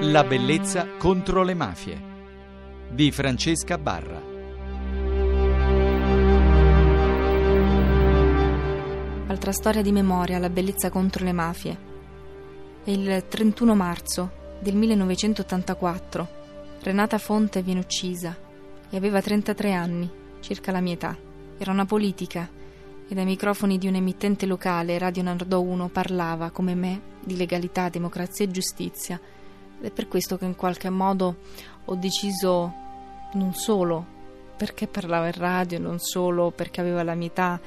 [0.00, 1.98] La bellezza contro le mafie
[2.90, 4.20] di Francesca Barra.
[9.26, 11.78] Altra storia di memoria, La bellezza contro le mafie.
[12.84, 14.30] È il 31 marzo
[14.60, 16.28] del 1984.
[16.82, 18.36] Renata Fonte viene uccisa
[18.90, 20.10] e aveva 33 anni,
[20.40, 21.16] circa la mia età.
[21.56, 22.46] Era una politica
[23.08, 27.88] e dai microfoni di un emittente locale, Radio Nardò 1, parlava, come me, di legalità,
[27.88, 29.18] democrazia e giustizia.
[29.80, 31.36] Ed è per questo che in qualche modo
[31.84, 32.72] ho deciso
[33.32, 34.14] non solo
[34.56, 37.60] perché parlava in radio, non solo perché aveva la mia età,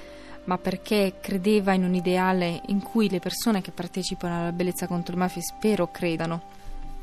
[0.45, 5.13] ma perché credeva in un ideale in cui le persone che partecipano alla bellezza contro
[5.13, 6.57] le mafie spero credano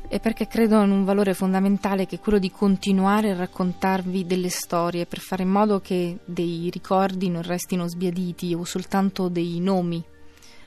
[0.09, 4.49] e perché credo in un valore fondamentale che è quello di continuare a raccontarvi delle
[4.49, 10.01] storie per fare in modo che dei ricordi non restino sbiaditi o soltanto dei nomi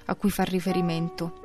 [0.07, 1.40] a cui far riferimento.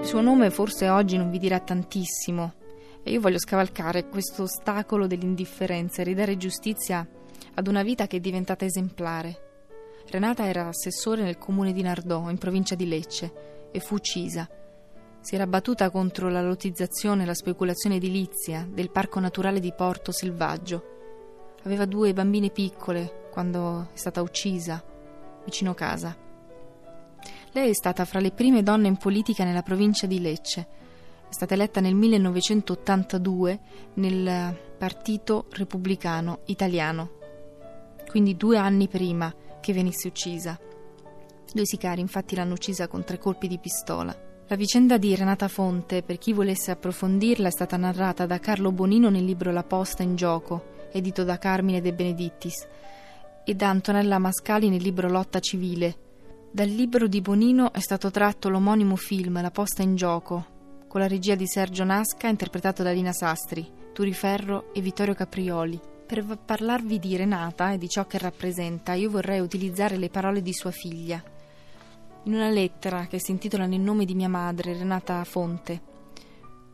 [0.00, 2.54] Il suo nome forse oggi non vi dirà tantissimo
[3.02, 7.06] e io voglio scavalcare questo ostacolo dell'indifferenza e ridare giustizia
[7.54, 9.48] ad una vita che è diventata esemplare
[10.10, 14.48] Renata era assessore nel comune di Nardò, in provincia di Lecce, e fu uccisa.
[15.20, 20.10] Si era battuta contro la lottizzazione e la speculazione edilizia del parco naturale di Porto
[20.10, 20.82] Selvaggio.
[21.62, 24.82] Aveva due bambine piccole quando è stata uccisa,
[25.44, 26.29] vicino casa.
[27.52, 30.60] Lei è stata fra le prime donne in politica nella provincia di Lecce.
[31.28, 33.60] È stata eletta nel 1982
[33.94, 37.10] nel Partito Repubblicano Italiano,
[38.08, 40.56] quindi due anni prima che venisse uccisa.
[41.52, 44.16] Due sicari infatti l'hanno uccisa con tre colpi di pistola.
[44.46, 49.10] La vicenda di Renata Fonte, per chi volesse approfondirla, è stata narrata da Carlo Bonino
[49.10, 52.66] nel libro La posta in gioco, edito da Carmine De Benedittis,
[53.44, 56.09] e da Antonella Mascali nel libro Lotta civile.
[56.52, 61.06] Dal libro di Bonino è stato tratto l'omonimo film La posta in gioco, con la
[61.06, 65.80] regia di Sergio Nasca, interpretato da Lina Sastri, Turi Ferro e Vittorio Caprioli.
[66.04, 70.52] Per parlarvi di Renata e di ciò che rappresenta, io vorrei utilizzare le parole di
[70.52, 71.22] sua figlia.
[72.24, 75.72] In una lettera che si intitola Nel nome di mia madre, Renata Fonte,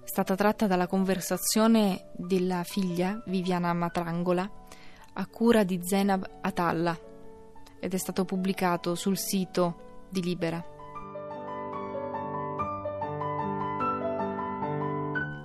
[0.03, 4.51] è stata tratta dalla conversazione della figlia, Viviana Matrangola,
[5.13, 7.06] a cura di Zenab Atalla
[7.81, 10.65] ed è stato pubblicato sul sito di Libera.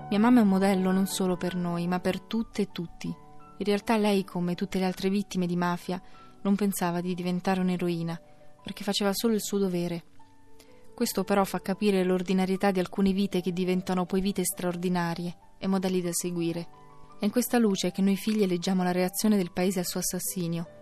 [0.10, 3.08] Mia mamma è un modello non solo per noi, ma per tutte e tutti.
[3.08, 6.02] In realtà lei, come tutte le altre vittime di mafia,
[6.42, 8.20] non pensava di diventare un'eroina,
[8.62, 10.04] perché faceva solo il suo dovere.
[10.94, 16.02] Questo però fa capire l'ordinarietà di alcune vite che diventano poi vite straordinarie e modelli
[16.02, 16.68] da seguire.
[17.20, 20.81] È in questa luce che noi figli leggiamo la reazione del paese al suo assassinio.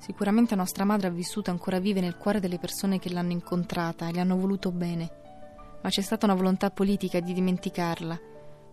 [0.00, 4.12] Sicuramente nostra madre ha vissuto ancora vive nel cuore delle persone che l'hanno incontrata e
[4.12, 5.10] le hanno voluto bene,
[5.82, 8.18] ma c'è stata una volontà politica di dimenticarla.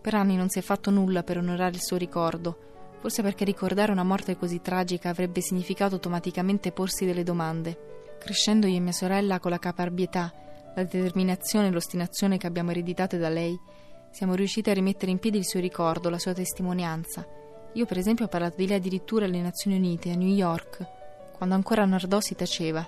[0.00, 2.56] Per anni non si è fatto nulla per onorare il suo ricordo,
[3.00, 8.16] forse perché ricordare una morte così tragica avrebbe significato automaticamente porsi delle domande.
[8.18, 10.32] Crescendo io e mia sorella con la caparbietà,
[10.74, 13.54] la determinazione e l'ostinazione che abbiamo ereditate da lei,
[14.10, 17.26] siamo riusciti a rimettere in piedi il suo ricordo, la sua testimonianza.
[17.74, 20.96] Io, per esempio, ho parlato di lei addirittura alle Nazioni Unite, a New York,
[21.38, 22.86] quando ancora Nardò si taceva.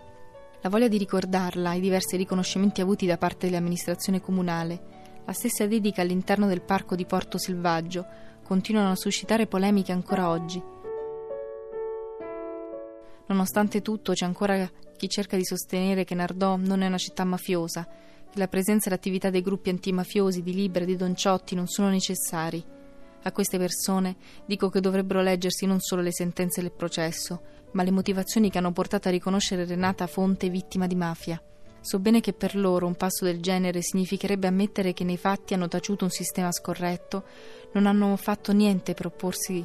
[0.60, 6.02] La voglia di ricordarla, i diversi riconoscimenti avuti da parte dell'amministrazione comunale, la stessa dedica
[6.02, 8.04] all'interno del parco di Porto Selvaggio,
[8.42, 10.60] continuano a suscitare polemiche ancora oggi.
[13.28, 17.86] Nonostante tutto, c'è ancora chi cerca di sostenere che Nardò non è una città mafiosa,
[18.28, 21.68] che la presenza e l'attività dei gruppi antimafiosi di Libera e di Don Ciotti non
[21.68, 22.62] sono necessari.
[23.22, 27.90] A queste persone dico che dovrebbero leggersi non solo le sentenze del processo, ma le
[27.90, 31.40] motivazioni che hanno portato a riconoscere Renata Fonte vittima di mafia.
[31.82, 35.68] So bene che per loro un passo del genere significherebbe ammettere che nei fatti hanno
[35.68, 37.24] taciuto un sistema scorretto,
[37.72, 39.64] non hanno fatto niente per opporsi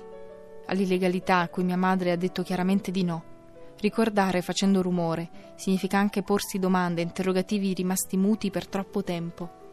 [0.67, 3.33] all'illegalità a cui mia madre ha detto chiaramente di no.
[3.77, 9.63] Ricordare facendo rumore significa anche porsi domande, interrogativi rimasti muti per troppo tempo.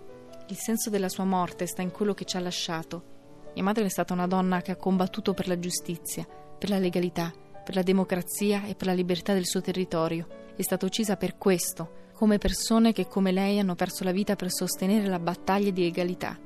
[0.49, 3.11] Il senso della sua morte sta in quello che ci ha lasciato.
[3.55, 6.27] Mia madre è stata una donna che ha combattuto per la giustizia,
[6.59, 7.33] per la legalità,
[7.65, 10.27] per la democrazia e per la libertà del suo territorio.
[10.55, 14.51] È stata uccisa per questo, come persone che come lei hanno perso la vita per
[14.51, 16.39] sostenere la battaglia di legalità.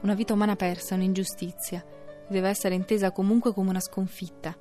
[0.00, 1.84] Una vita umana persa è un'ingiustizia,
[2.28, 4.56] deve essere intesa comunque come una sconfitta.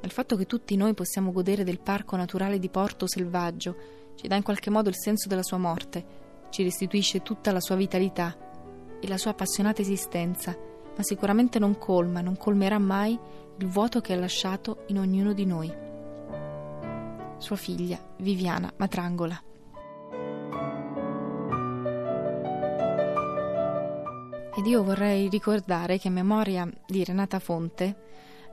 [0.00, 3.76] Il fatto che tutti noi possiamo godere del parco naturale di Porto Selvaggio
[4.14, 6.04] ci dà in qualche modo il senso della sua morte,
[6.50, 8.36] ci restituisce tutta la sua vitalità
[9.00, 10.56] e la sua appassionata esistenza,
[10.98, 13.16] ma sicuramente non colma, e non colmerà mai
[13.58, 15.72] il vuoto che ha lasciato in ognuno di noi.
[17.36, 19.40] Sua figlia, Viviana Matrangola.
[24.56, 28.06] Ed io vorrei ricordare che a memoria di Renata Fonte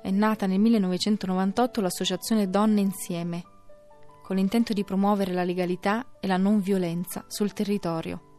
[0.03, 3.43] è nata nel 1998 l'associazione Donne Insieme,
[4.21, 8.33] con l'intento di promuovere la legalità e la non violenza sul territorio.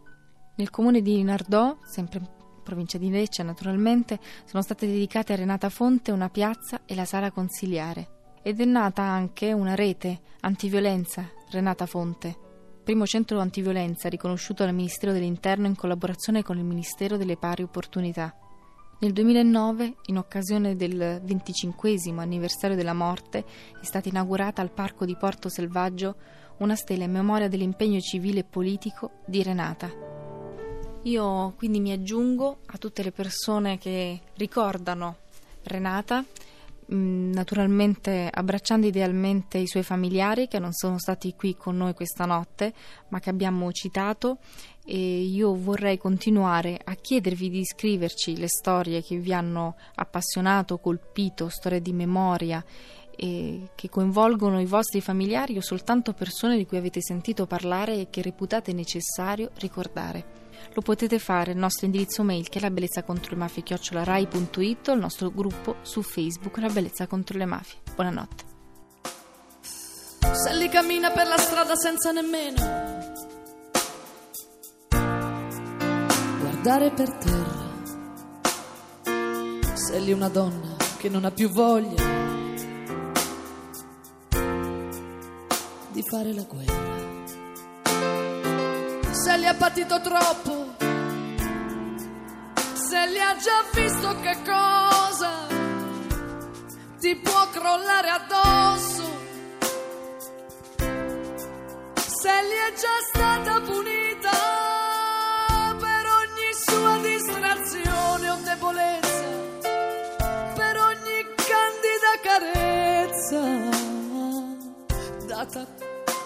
[0.55, 2.35] Nel comune di Nardò, sempre
[2.66, 7.30] provincia di Lecce naturalmente, sono state dedicate a Renata Fonte una piazza e la sala
[7.30, 8.08] consiliare.
[8.42, 12.36] Ed è nata anche una rete antiviolenza Renata Fonte,
[12.82, 18.36] primo centro antiviolenza riconosciuto dal Ministero dell'Interno in collaborazione con il Ministero delle Pari Opportunità.
[18.98, 23.44] Nel 2009, in occasione del 25 anniversario della morte,
[23.80, 26.16] è stata inaugurata al Parco di Porto Selvaggio
[26.58, 30.06] una stella in memoria dell'impegno civile e politico di Renata.
[31.06, 35.17] Io quindi mi aggiungo a tutte le persone che ricordano
[35.62, 36.25] Renata
[36.93, 42.26] Mm, naturalmente abbracciando idealmente i suoi familiari che non sono stati qui con noi questa
[42.26, 42.73] notte,
[43.08, 44.38] ma che abbiamo citato
[44.85, 51.49] e io vorrei continuare a chiedervi di scriverci le storie che vi hanno appassionato, colpito,
[51.49, 52.64] storie di memoria
[53.17, 58.20] che coinvolgono i vostri familiari o soltanto persone di cui avete sentito parlare e che
[58.20, 60.45] reputate necessario ricordare.
[60.75, 64.88] Lo potete fare al nostro indirizzo mail che è la bellezza contro le mafie chiocciolarai.it
[64.88, 67.79] o il nostro gruppo su Facebook La bellezza contro le mafie.
[67.94, 68.44] Buonanotte.
[70.58, 73.05] Li cammina per la strada senza nemmeno
[76.67, 77.75] guardare per terra.
[79.75, 82.03] Se lì una donna che non ha più voglia
[85.93, 87.15] di fare la guerra
[89.26, 90.76] se li ha patito troppo,
[92.75, 95.31] se li ha già visto che cosa
[97.00, 99.05] ti può crollare addosso,
[101.96, 104.31] se li è già stata punita
[105.76, 109.26] per ogni sua distrazione o debolezza,
[110.55, 113.40] per ogni candida carezza
[115.26, 115.67] data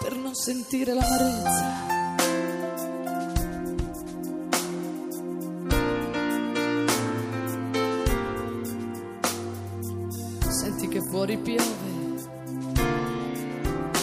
[0.03, 2.00] per non sentire l'amarezza.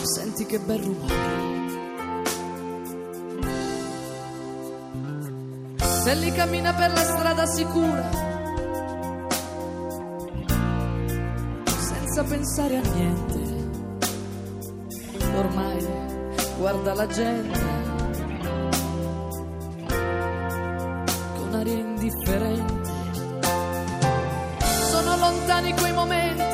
[0.08, 1.36] Senti che bel rumore.
[6.02, 8.08] Se li cammina per la strada sicura,
[11.66, 13.40] senza pensare a niente,
[15.36, 15.86] ormai
[16.58, 17.60] guarda la gente
[21.36, 22.96] con aria indifferente.
[24.90, 26.47] Sono lontani quei momenti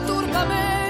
[0.00, 0.83] turca més.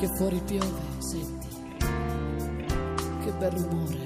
[0.00, 1.48] Che fuori piove, senti,
[3.22, 3.98] che bel rumore.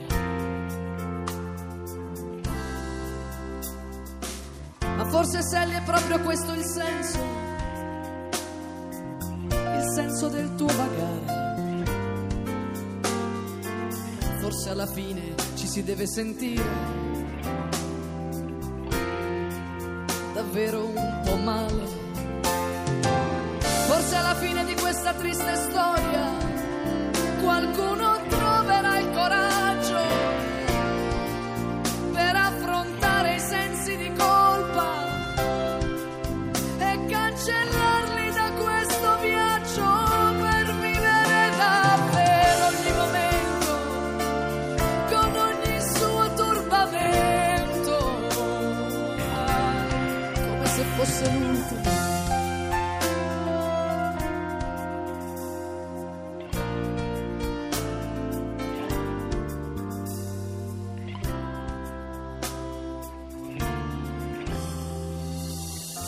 [4.97, 7.19] Ma forse Sally è proprio questo il senso,
[9.51, 11.83] il senso del tuo vagare.
[14.41, 16.65] Forse alla fine ci si deve sentire
[20.33, 21.24] davvero un
[24.25, 26.33] alla fine di questa triste storia.
[27.43, 28.24] Qualcuno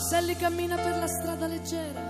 [0.09, 2.01] Sally cammina per la strada leggera.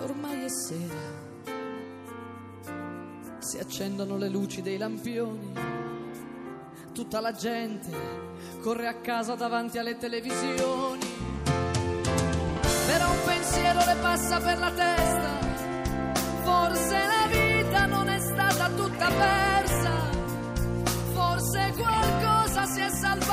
[0.00, 1.18] Ormai è sera.
[3.38, 5.52] Si accendono le luci dei lampioni.
[6.94, 7.90] Tutta la gente
[8.62, 11.06] corre a casa davanti alle televisioni.
[12.86, 15.28] Però un pensiero le passa per la testa.
[16.42, 18.60] Forse la vita non è stata
[19.00, 19.90] vita persa,
[21.14, 23.29] forse qualcosa si è salvato,